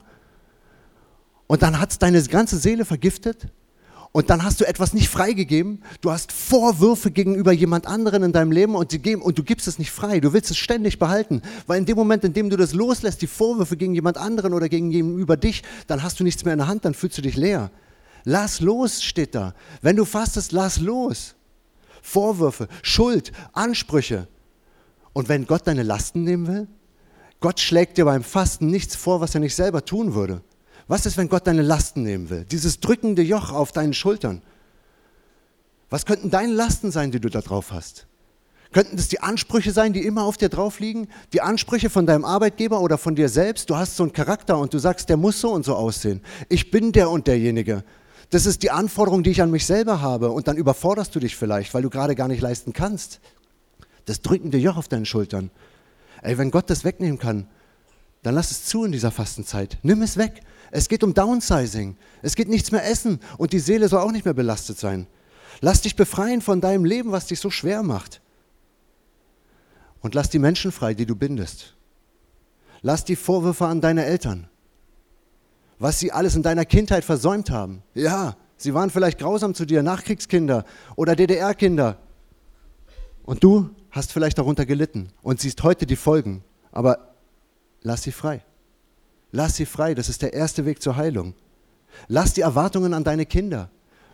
[1.47, 3.51] Und dann hat es deine ganze Seele vergiftet
[4.13, 5.81] und dann hast du etwas nicht freigegeben.
[6.01, 9.79] Du hast Vorwürfe gegenüber jemand anderen in deinem Leben und, geben, und, du gibst es
[9.79, 10.19] nicht frei.
[10.19, 11.41] Du willst es ständig behalten.
[11.65, 14.69] Weil in dem Moment, in dem du das loslässt, die Vorwürfe gegen jemand anderen oder
[14.69, 17.71] gegenüber dich, dann hast du nichts mehr in der Hand, dann fühlst du dich leer.
[18.23, 19.55] Lass los, steht da.
[19.81, 21.33] Wenn du fastest, lass los.
[22.03, 24.27] Vorwürfe, Schuld, Ansprüche.
[25.13, 26.67] Und wenn Gott deine Lasten nehmen will,
[27.39, 30.43] Gott schlägt dir beim Fasten nichts vor, was er nicht selber tun würde.
[30.87, 32.45] Was ist, wenn Gott deine Lasten nehmen will?
[32.45, 34.41] Dieses drückende Joch auf deinen Schultern.
[35.89, 38.07] Was könnten deine Lasten sein, die du da drauf hast?
[38.73, 41.07] Könnten das die Ansprüche sein, die immer auf dir drauf liegen?
[41.31, 43.69] Die Ansprüche von deinem Arbeitgeber oder von dir selbst?
[43.69, 46.21] Du hast so einen Charakter und du sagst, der muss so und so aussehen.
[46.49, 47.83] Ich bin der und derjenige.
[48.31, 50.31] Das ist die Anforderung, die ich an mich selber habe.
[50.31, 53.19] Und dann überforderst du dich vielleicht, weil du gerade gar nicht leisten kannst.
[54.05, 55.51] Das drückende Joch auf deinen Schultern.
[56.23, 57.47] Ey, wenn Gott das wegnehmen kann,
[58.23, 59.77] dann lass es zu in dieser Fastenzeit.
[59.83, 60.41] Nimm es weg.
[60.75, 61.97] Es geht um Downsizing.
[62.23, 65.05] Es geht nichts mehr essen und die Seele soll auch nicht mehr belastet sein.
[65.61, 68.21] Lass dich befreien von deinem Leben, was dich so schwer macht.
[70.01, 71.75] Und lass die Menschen frei, die du bindest.
[72.81, 74.49] Lass die Vorwürfe an deine Eltern.
[75.77, 77.83] Was sie alles in deiner Kindheit versäumt haben.
[77.93, 81.99] Ja, sie waren vielleicht grausam zu dir, Nachkriegskinder oder DDR-Kinder.
[83.21, 86.43] Und du hast vielleicht darunter gelitten und siehst heute die Folgen.
[86.71, 87.13] Aber
[87.83, 88.43] lass sie frei.
[89.35, 91.33] Lass sie frei, das ist der erste Weg zur Heilung.
[92.07, 93.69] Lass die Erwartungen an deine Kinder.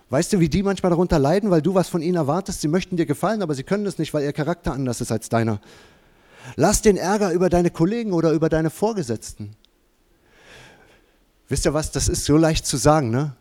[0.09, 2.61] Weißt du, wie die manchmal darunter leiden, weil du was von ihnen erwartest?
[2.61, 5.27] Sie möchten dir gefallen, aber sie können es nicht, weil ihr Charakter anders ist als
[5.27, 5.59] deiner.
[6.55, 9.57] Lass den Ärger über deine Kollegen oder über deine Vorgesetzten.
[11.49, 13.35] Wisst ihr was, das ist so leicht zu sagen, ne?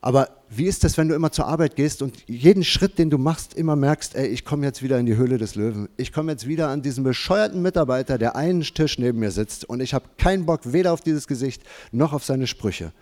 [0.00, 3.18] Aber wie ist das, wenn du immer zur Arbeit gehst und jeden Schritt, den du
[3.18, 5.88] machst, immer merkst, ey, ich komme jetzt wieder in die Höhle des Löwen.
[5.96, 9.80] Ich komme jetzt wieder an diesen bescheuerten Mitarbeiter, der einen Tisch neben mir sitzt und
[9.80, 12.92] ich habe keinen Bock weder auf dieses Gesicht noch auf seine Sprüche.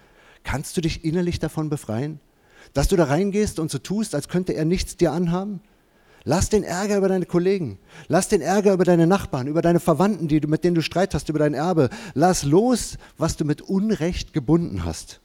[0.43, 2.21] Kannst du dich innerlich davon befreien?
[2.73, 5.61] Dass du da reingehst und so tust, als könnte er nichts dir anhaben?
[6.25, 7.79] Lass den Ärger über deine Kollegen.
[8.09, 11.15] Lass den Ärger über deine Nachbarn, über deine Verwandten, die du, mit denen du Streit
[11.15, 11.89] hast, über dein Erbe.
[12.15, 15.21] Lass los, was du mit Unrecht gebunden hast.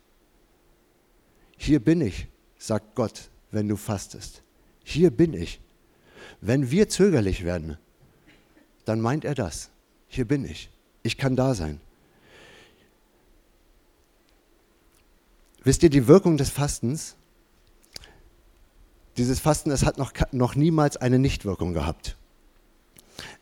[1.64, 2.26] Hier bin ich,
[2.58, 4.42] sagt Gott, wenn du fastest.
[4.84, 5.62] Hier bin ich.
[6.42, 7.78] Wenn wir zögerlich werden,
[8.84, 9.70] dann meint er das.
[10.08, 10.72] Hier bin ich.
[11.04, 11.80] Ich kann da sein.
[15.64, 17.16] Wisst ihr, die Wirkung des Fastens,
[19.18, 22.18] dieses Fasten, es hat noch, noch niemals eine Nichtwirkung gehabt.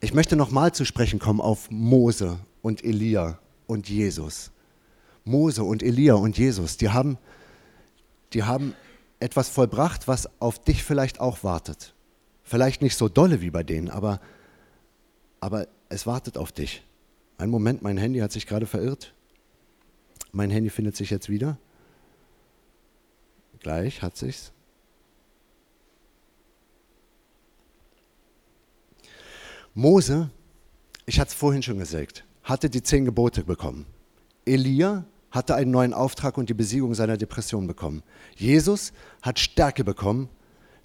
[0.01, 4.51] Ich möchte nochmal zu sprechen kommen auf Mose und Elia und Jesus.
[5.23, 7.17] Mose und Elia und Jesus, die haben
[8.33, 8.75] die haben
[9.19, 11.93] etwas vollbracht, was auf dich vielleicht auch wartet.
[12.43, 14.19] Vielleicht nicht so dolle wie bei denen, aber,
[15.39, 16.83] aber es wartet auf dich.
[17.37, 19.13] Ein Moment, mein Handy hat sich gerade verirrt.
[20.31, 21.57] Mein Handy findet sich jetzt wieder.
[23.59, 24.51] Gleich hat sich's.
[29.73, 30.29] Mose,
[31.05, 33.85] ich hatte es vorhin schon gesagt, hatte die zehn Gebote bekommen.
[34.45, 38.03] Elia hatte einen neuen Auftrag und die Besiegung seiner Depression bekommen.
[38.35, 40.29] Jesus hat Stärke bekommen.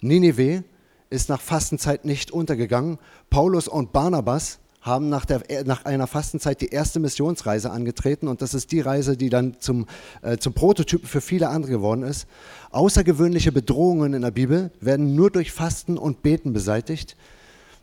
[0.01, 0.63] Ninive
[1.09, 2.99] ist nach Fastenzeit nicht untergegangen.
[3.29, 8.53] Paulus und Barnabas haben nach, der, nach, einer Fastenzeit die erste Missionsreise angetreten und das
[8.53, 9.87] ist die Reise, die dann zum,
[10.21, 12.27] äh, zum Prototypen für viele andere geworden ist.
[12.69, 17.17] Außergewöhnliche Bedrohungen in der Bibel werden nur durch Fasten und Beten beseitigt.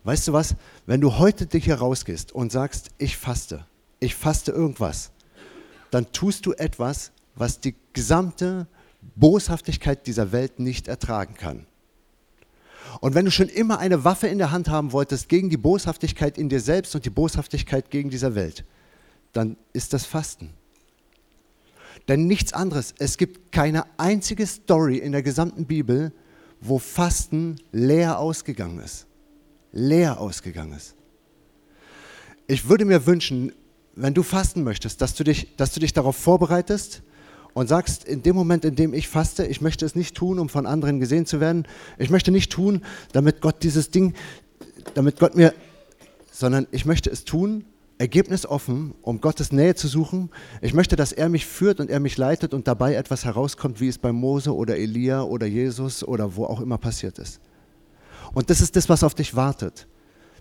[0.05, 0.55] Weißt du was?
[0.85, 3.65] Wenn du heute dich hier rausgehst und sagst, ich faste,
[3.99, 5.11] ich faste irgendwas,
[5.93, 8.67] dann tust du etwas, was die gesamte
[9.15, 11.67] Boshaftigkeit dieser Welt nicht ertragen kann.
[12.99, 16.37] Und wenn du schon immer eine Waffe in der Hand haben wolltest gegen die Boshaftigkeit
[16.37, 18.65] in dir selbst und die Boshaftigkeit gegen dieser Welt,
[19.33, 20.49] dann ist das Fasten.
[22.07, 26.11] Denn nichts anderes, es gibt keine einzige Story in der gesamten Bibel,
[26.59, 29.05] wo Fasten leer ausgegangen ist.
[29.71, 30.95] Leer ausgegangen ist.
[32.47, 33.53] Ich würde mir wünschen,
[33.95, 37.01] wenn du fasten möchtest, dass du dich, dass du dich darauf vorbereitest
[37.53, 40.49] und sagst, in dem Moment, in dem ich faste, ich möchte es nicht tun, um
[40.49, 41.67] von anderen gesehen zu werden.
[41.97, 44.13] Ich möchte nicht tun, damit Gott dieses Ding,
[44.95, 45.53] damit Gott mir,
[46.31, 47.65] sondern ich möchte es tun,
[47.99, 50.31] ergebnisoffen, um Gottes Nähe zu suchen.
[50.61, 53.87] Ich möchte, dass er mich führt und er mich leitet und dabei etwas herauskommt, wie
[53.87, 57.39] es bei Mose oder Elia oder Jesus oder wo auch immer passiert ist.
[58.33, 59.87] Und das ist das, was auf dich wartet.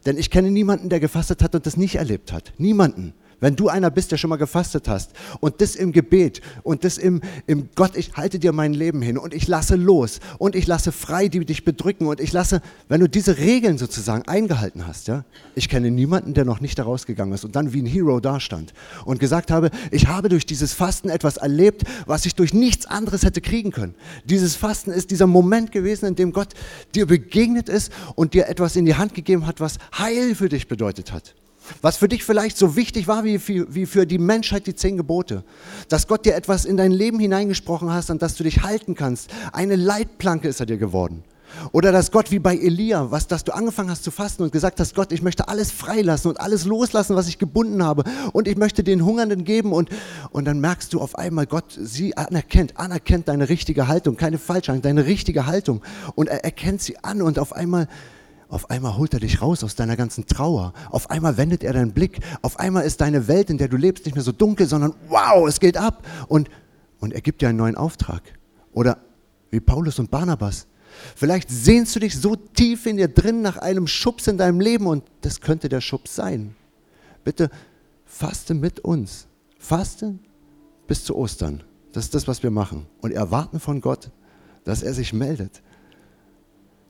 [0.06, 2.52] Denn ich kenne niemanden, der gefastet hat und das nicht erlebt hat.
[2.56, 3.12] Niemanden.
[3.42, 6.96] Wenn du einer bist, der schon mal gefastet hast und das im Gebet und das
[6.96, 10.68] im, im Gott, ich halte dir mein Leben hin und ich lasse los und ich
[10.68, 15.08] lasse frei, die dich bedrücken und ich lasse, wenn du diese Regeln sozusagen eingehalten hast,
[15.08, 15.24] ja,
[15.56, 18.74] ich kenne niemanden, der noch nicht da rausgegangen ist und dann wie ein Hero dastand
[19.04, 23.24] und gesagt habe, ich habe durch dieses Fasten etwas erlebt, was ich durch nichts anderes
[23.24, 23.96] hätte kriegen können.
[24.24, 26.54] Dieses Fasten ist dieser Moment gewesen, in dem Gott
[26.94, 30.68] dir begegnet ist und dir etwas in die Hand gegeben hat, was Heil für dich
[30.68, 31.34] bedeutet hat.
[31.80, 34.96] Was für dich vielleicht so wichtig war wie für, wie für die Menschheit die zehn
[34.96, 35.44] Gebote.
[35.88, 39.30] Dass Gott dir etwas in dein Leben hineingesprochen hast, an das du dich halten kannst.
[39.52, 41.24] Eine Leitplanke ist er dir geworden.
[41.72, 44.80] Oder dass Gott wie bei Elia, was, dass du angefangen hast zu fasten und gesagt
[44.80, 48.04] hast, Gott, ich möchte alles freilassen und alles loslassen, was ich gebunden habe.
[48.32, 49.72] Und ich möchte den Hungernden geben.
[49.72, 49.90] Und,
[50.30, 54.72] und dann merkst du auf einmal, Gott, sie anerkennt, anerkennt deine richtige Haltung, keine falsche,
[54.80, 55.82] deine richtige Haltung.
[56.14, 57.88] Und er erkennt sie an und auf einmal
[58.52, 60.74] auf einmal holt er dich raus aus deiner ganzen Trauer.
[60.90, 62.20] Auf einmal wendet er deinen Blick.
[62.42, 65.48] Auf einmal ist deine Welt, in der du lebst, nicht mehr so dunkel, sondern wow,
[65.48, 66.06] es geht ab.
[66.28, 66.50] Und,
[67.00, 68.22] und er gibt dir einen neuen Auftrag.
[68.74, 68.98] Oder
[69.50, 70.66] wie Paulus und Barnabas.
[71.16, 74.86] Vielleicht sehnst du dich so tief in dir drin nach einem Schubs in deinem Leben
[74.86, 76.54] und das könnte der Schubs sein.
[77.24, 77.48] Bitte
[78.04, 79.28] faste mit uns.
[79.58, 80.18] Faste
[80.86, 81.64] bis zu Ostern.
[81.94, 82.84] Das ist das, was wir machen.
[83.00, 84.10] Und erwarten von Gott,
[84.64, 85.62] dass er sich meldet.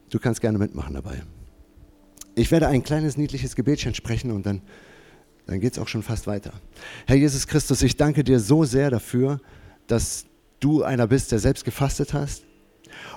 [0.09, 1.23] Du kannst gerne mitmachen dabei.
[2.35, 4.61] Ich werde ein kleines niedliches Gebetchen sprechen und dann,
[5.45, 6.51] dann geht es auch schon fast weiter.
[7.05, 9.39] Herr Jesus Christus, ich danke dir so sehr dafür,
[9.85, 10.25] dass
[10.59, 12.43] du einer bist, der selbst gefastet hast.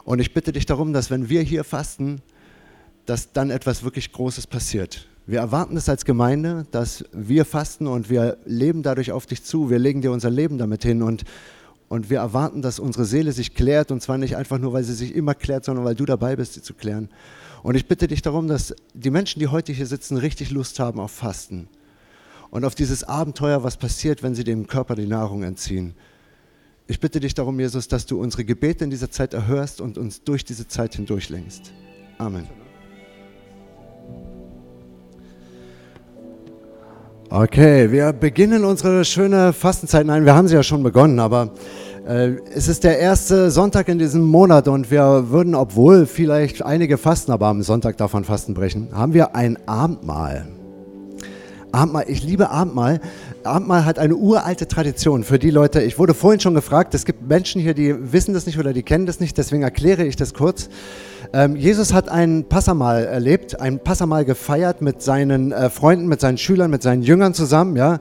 [0.05, 2.21] Und ich bitte dich darum, dass wenn wir hier fasten,
[3.07, 5.07] dass dann etwas wirklich Großes passiert.
[5.27, 9.71] Wir erwarten es als Gemeinde, dass wir fasten und wir leben dadurch auf dich zu.
[9.71, 11.25] Wir legen dir unser Leben damit hin und,
[11.89, 14.95] und wir erwarten, dass unsere Seele sich klärt und zwar nicht einfach nur, weil sie
[14.95, 17.09] sich immer klärt, sondern weil du dabei bist, sie zu klären.
[17.67, 21.01] Und ich bitte dich darum, dass die Menschen, die heute hier sitzen, richtig Lust haben
[21.01, 21.67] auf Fasten
[22.51, 25.97] und auf dieses Abenteuer, was passiert, wenn sie dem Körper die Nahrung entziehen.
[26.87, 30.23] Ich bitte dich darum, Jesus, dass du unsere Gebete in dieser Zeit erhörst und uns
[30.23, 31.73] durch diese Zeit hindurch lenkst.
[32.19, 32.47] Amen.
[37.29, 40.07] Okay, wir beginnen unsere schöne Fastenzeit.
[40.07, 41.53] Nein, wir haben sie ja schon begonnen, aber
[42.09, 47.33] es ist der erste Sonntag in diesem Monat und wir würden, obwohl vielleicht einige fasten,
[47.33, 50.47] aber am Sonntag davon Fasten brechen, haben wir ein Abendmahl.
[51.73, 53.01] Abendmahl, ich liebe Abendmahl.
[53.43, 55.83] Abendmahl hat eine uralte Tradition für die Leute.
[55.83, 58.85] Ich wurde vorhin schon gefragt, es gibt Menschen hier, die wissen das nicht oder die
[58.85, 60.69] kennen das nicht, deswegen erkläre ich das kurz.
[61.33, 66.39] Ähm, Jesus hat ein Passamal erlebt, ein Passamal gefeiert mit seinen äh, Freunden, mit seinen
[66.39, 67.99] Schülern, mit seinen Jüngern zusammen, ja.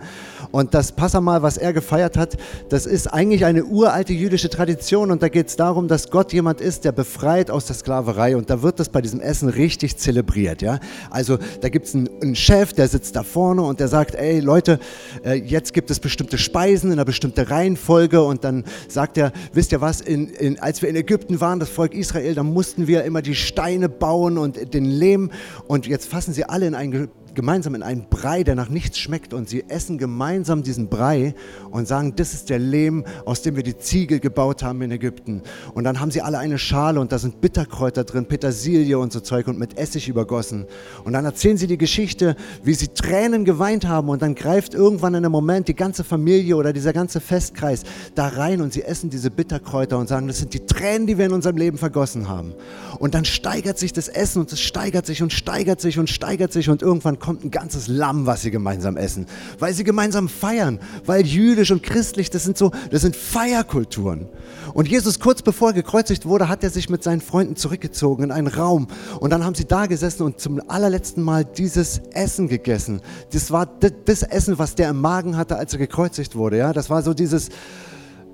[0.51, 2.37] Und das Passamal, was er gefeiert hat,
[2.69, 5.11] das ist eigentlich eine uralte jüdische Tradition.
[5.11, 8.37] Und da geht es darum, dass Gott jemand ist, der befreit aus der Sklaverei.
[8.37, 10.61] Und da wird das bei diesem Essen richtig zelebriert.
[10.61, 10.79] Ja?
[11.09, 14.39] Also da gibt es einen, einen, Chef, der sitzt da vorne und der sagt, ey
[14.39, 14.79] Leute,
[15.25, 18.21] äh, jetzt gibt es bestimmte Speisen in einer bestimmten Reihenfolge.
[18.23, 21.69] Und dann sagt er, wisst ihr was, in, in, als wir in Ägypten waren, das
[21.69, 25.31] Volk Israel, da mussten wir immer die Steine bauen und den Lehm.
[25.67, 29.33] Und jetzt fassen sie alle in ein gemeinsam in einen Brei, der nach nichts schmeckt
[29.33, 31.35] und sie essen gemeinsam diesen Brei
[31.71, 35.41] und sagen, das ist der Lehm, aus dem wir die Ziegel gebaut haben in Ägypten.
[35.73, 39.19] Und dann haben sie alle eine Schale und da sind Bitterkräuter drin, Petersilie und so
[39.19, 40.65] Zeug und mit Essig übergossen.
[41.03, 45.13] Und dann erzählen sie die Geschichte, wie sie Tränen geweint haben und dann greift irgendwann
[45.13, 47.83] in einem Moment die ganze Familie oder dieser ganze Festkreis
[48.15, 51.25] da rein und sie essen diese Bitterkräuter und sagen, das sind die Tränen, die wir
[51.25, 52.53] in unserem Leben vergossen haben.
[52.99, 56.53] Und dann steigert sich das Essen und es steigert sich und steigert sich und steigert
[56.53, 59.25] sich und irgendwann kommt ein ganzes Lamm, was sie gemeinsam essen,
[59.57, 64.29] weil sie gemeinsam feiern, weil jüdisch und christlich, das sind so, das sind Feierkulturen.
[64.75, 68.31] Und Jesus kurz bevor er gekreuzigt wurde, hat er sich mit seinen Freunden zurückgezogen in
[68.31, 68.87] einen Raum
[69.19, 73.01] und dann haben sie da gesessen und zum allerletzten Mal dieses Essen gegessen.
[73.31, 76.73] Das war das Essen, was der im Magen hatte, als er gekreuzigt wurde, ja?
[76.73, 77.49] Das war so dieses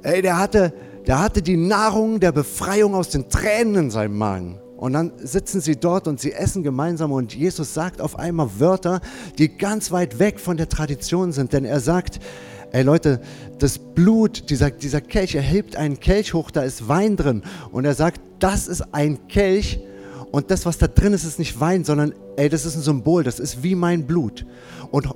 [0.04, 0.74] Ey, der hatte
[1.08, 4.60] der hatte die Nahrung der Befreiung aus den Tränen in seinem Magen.
[4.82, 9.00] Und dann sitzen sie dort und sie essen gemeinsam und Jesus sagt auf einmal Wörter,
[9.38, 11.54] die ganz weit weg von der Tradition sind.
[11.54, 12.20] Denn er sagt,
[12.72, 13.22] ey Leute,
[13.60, 17.44] das Blut, dieser, dieser Kelch, er hebt einen Kelch hoch, da ist Wein drin.
[17.72, 19.82] Und er sagt, das ist ein Kelch
[20.32, 23.24] und das, was da drin ist, ist nicht Wein, sondern ey, das ist ein Symbol,
[23.24, 24.48] das ist wie mein Blut.
[24.90, 25.10] Und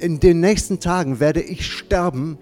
[0.00, 2.36] in den nächsten Tagen werde ich sterben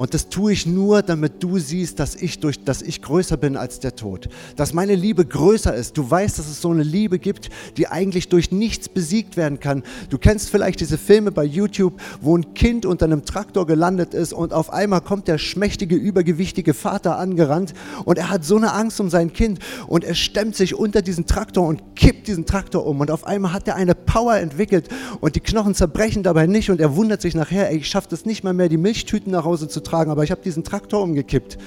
[0.00, 3.54] und das tue ich nur, damit du siehst, dass ich, durch, dass ich größer bin
[3.54, 4.30] als der Tod.
[4.56, 5.98] Dass meine Liebe größer ist.
[5.98, 9.82] Du weißt, dass es so eine Liebe gibt, die eigentlich durch nichts besiegt werden kann.
[10.08, 14.32] Du kennst vielleicht diese Filme bei YouTube, wo ein Kind unter einem Traktor gelandet ist
[14.32, 17.74] und auf einmal kommt der schmächtige, übergewichtige Vater angerannt
[18.06, 21.26] und er hat so eine Angst um sein Kind und er stemmt sich unter diesen
[21.26, 24.88] Traktor und kippt diesen Traktor um und auf einmal hat er eine Power entwickelt
[25.20, 28.24] und die Knochen zerbrechen dabei nicht und er wundert sich nachher, ey, ich schaffe es
[28.24, 31.02] nicht mal mehr, die Milchtüten nach Hause zu tragen tragen, aber ich habe diesen Traktor
[31.02, 31.58] umgekippt.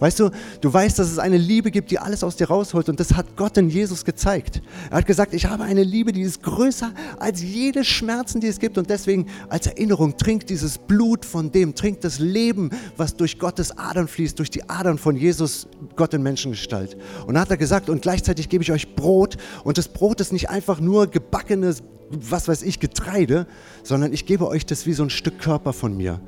[0.00, 3.00] Weißt du, du weißt, dass es eine Liebe gibt, die alles aus dir rausholt und
[3.00, 4.62] das hat Gott in Jesus gezeigt.
[4.90, 8.60] Er hat gesagt, ich habe eine Liebe, die ist größer als jede Schmerzen, die es
[8.60, 13.40] gibt und deswegen als Erinnerung trinkt dieses Blut von dem, trinkt das Leben, was durch
[13.40, 16.96] Gottes Adern fließt, durch die Adern von Jesus, Gott in Menschengestalt.
[17.26, 20.32] Und dann hat er gesagt, und gleichzeitig gebe ich euch Brot und das Brot ist
[20.32, 23.46] nicht einfach nur gebackenes was weiß ich, Getreide,
[23.82, 26.20] sondern ich gebe euch das wie so ein Stück Körper von mir.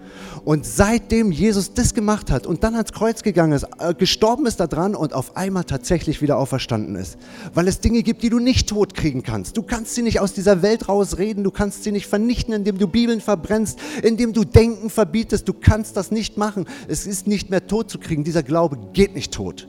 [0.45, 4.61] Und seitdem Jesus das gemacht hat und dann ans Kreuz gegangen ist, äh, gestorben ist
[4.61, 7.19] da dran und auf einmal tatsächlich wieder auferstanden ist,
[7.55, 9.57] weil es Dinge gibt, die du nicht tot kriegen kannst.
[9.57, 12.87] Du kannst sie nicht aus dieser Welt rausreden, du kannst sie nicht vernichten, indem du
[12.87, 15.49] Bibeln verbrennst, indem du Denken verbietest.
[15.49, 16.67] Du kannst das nicht machen.
[16.89, 18.25] Es ist nicht mehr tot zu kriegen.
[18.25, 19.67] Dieser Glaube geht nicht tot.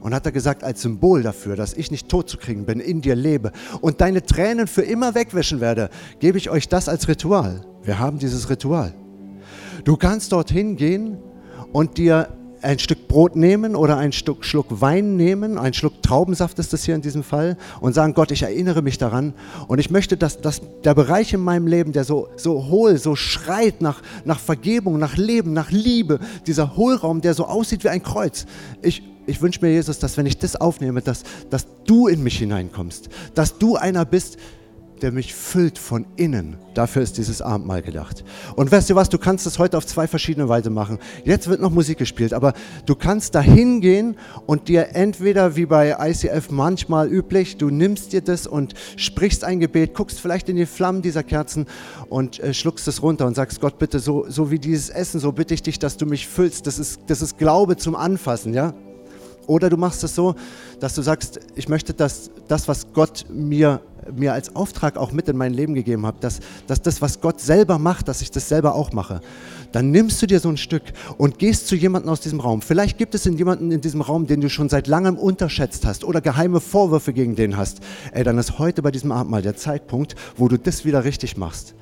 [0.00, 3.00] Und hat er gesagt, als Symbol dafür, dass ich nicht tot zu kriegen bin, in
[3.00, 7.60] dir lebe und deine Tränen für immer wegwischen werde, gebe ich euch das als Ritual.
[7.82, 8.94] Wir haben dieses Ritual.
[9.84, 11.18] Du kannst dorthin gehen
[11.72, 12.28] und dir
[12.62, 16.84] ein Stück Brot nehmen oder ein Stück Schluck Wein nehmen, ein Schluck Traubensaft ist das
[16.84, 19.34] hier in diesem Fall, und sagen, Gott, ich erinnere mich daran
[19.68, 23.16] und ich möchte, dass, dass der Bereich in meinem Leben, der so, so hohl, so
[23.16, 28.02] schreit nach, nach Vergebung, nach Leben, nach Liebe, dieser Hohlraum, der so aussieht wie ein
[28.02, 28.46] Kreuz,
[28.82, 32.38] ich, ich wünsche mir, Jesus, dass wenn ich das aufnehme, dass, dass du in mich
[32.38, 34.36] hineinkommst, dass du einer bist,
[35.00, 36.56] der mich füllt von innen.
[36.74, 38.24] Dafür ist dieses Abendmahl gedacht.
[38.56, 40.98] Und weißt du was, du kannst das heute auf zwei verschiedene Weise machen.
[41.24, 42.52] Jetzt wird noch Musik gespielt, aber
[42.86, 44.16] du kannst da hingehen
[44.46, 49.60] und dir entweder wie bei ICF manchmal üblich, du nimmst dir das und sprichst ein
[49.60, 51.66] Gebet, guckst vielleicht in die Flammen dieser Kerzen
[52.08, 55.32] und äh, schluckst es runter und sagst, Gott, bitte so, so wie dieses Essen, so
[55.32, 56.66] bitte ich dich, dass du mich füllst.
[56.66, 58.74] Das ist, das ist Glaube zum Anfassen, ja?
[59.50, 60.36] Oder du machst es so,
[60.78, 63.80] dass du sagst, ich möchte, dass das, was Gott mir,
[64.14, 67.40] mir als Auftrag auch mit in mein Leben gegeben hat, dass, dass das, was Gott
[67.40, 69.20] selber macht, dass ich das selber auch mache.
[69.72, 70.84] Dann nimmst du dir so ein Stück
[71.18, 72.62] und gehst zu jemandem aus diesem Raum.
[72.62, 76.20] Vielleicht gibt es jemanden in diesem Raum, den du schon seit langem unterschätzt hast oder
[76.20, 77.80] geheime Vorwürfe gegen den hast.
[78.12, 81.74] Ey, dann ist heute bei diesem Abendmahl der Zeitpunkt, wo du das wieder richtig machst.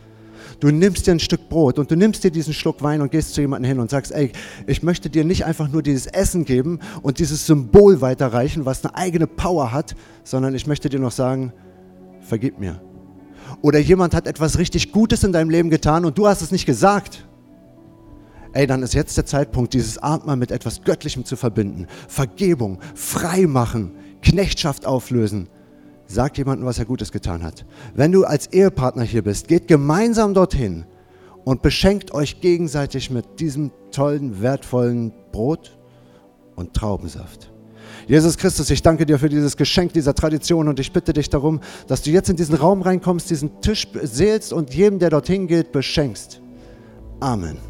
[0.60, 3.34] Du nimmst dir ein Stück Brot und du nimmst dir diesen Schluck Wein und gehst
[3.34, 4.32] zu jemandem hin und sagst, ey,
[4.66, 8.96] ich möchte dir nicht einfach nur dieses Essen geben und dieses Symbol weiterreichen, was eine
[8.96, 9.94] eigene Power hat,
[10.24, 11.52] sondern ich möchte dir noch sagen,
[12.20, 12.80] vergib mir.
[13.62, 16.66] Oder jemand hat etwas richtig Gutes in deinem Leben getan und du hast es nicht
[16.66, 17.24] gesagt.
[18.52, 21.86] Ey, dann ist jetzt der Zeitpunkt, dieses Abendmahl mit etwas Göttlichem zu verbinden.
[22.08, 23.92] Vergebung, Freimachen,
[24.22, 25.48] Knechtschaft auflösen
[26.08, 27.64] sagt jemandem, was er Gutes getan hat.
[27.94, 30.86] Wenn du als Ehepartner hier bist, geht gemeinsam dorthin
[31.44, 35.78] und beschenkt euch gegenseitig mit diesem tollen, wertvollen Brot
[36.56, 37.52] und Traubensaft.
[38.06, 41.60] Jesus Christus, ich danke dir für dieses Geschenk dieser Tradition und ich bitte dich darum,
[41.86, 45.72] dass du jetzt in diesen Raum reinkommst, diesen Tisch seelst und jedem, der dorthin geht,
[45.72, 46.40] beschenkst.
[47.20, 47.67] Amen.